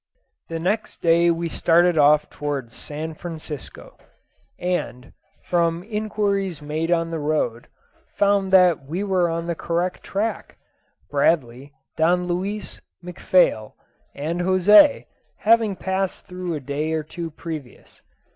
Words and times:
The 0.47 0.57
next 0.57 1.03
day 1.03 1.29
we 1.29 1.47
started 1.47 1.95
off 1.95 2.27
towards 2.27 2.75
San 2.75 3.13
Francisco, 3.13 3.99
and, 4.57 5.13
from 5.43 5.83
inquiries 5.83 6.59
made 6.59 6.89
on 6.89 7.11
the 7.11 7.19
road, 7.19 7.67
found 8.15 8.51
that 8.51 8.83
we 8.83 9.03
were 9.03 9.29
on 9.29 9.45
the 9.45 9.53
correct 9.53 10.01
track 10.01 10.57
Bradley, 11.11 11.71
Don 11.97 12.25
Luis, 12.25 12.81
McPhail, 13.05 13.73
and 14.15 14.41
José, 14.41 15.05
having 15.37 15.75
passed 15.75 16.25
through 16.25 16.55
a 16.55 16.59
day 16.59 16.93
or 16.93 17.03
two 17.03 17.29
previous. 17.29 18.01